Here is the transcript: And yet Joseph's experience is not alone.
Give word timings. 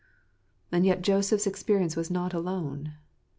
And 0.71 0.83
yet 0.83 1.03
Joseph's 1.03 1.45
experience 1.45 1.95
is 1.95 2.09
not 2.09 2.33
alone. 2.33 2.95